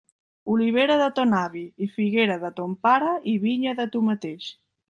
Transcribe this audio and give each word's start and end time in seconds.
Olivera 0.53 0.95
de 1.01 1.09
ton 1.19 1.35
avi, 1.41 1.61
i 1.87 1.91
figuera 1.99 2.39
de 2.47 2.53
ton 2.61 2.75
pare, 2.89 3.15
i 3.35 3.39
vinya 3.47 3.79
de 3.83 3.91
tu 3.97 4.07
mateix. 4.13 4.53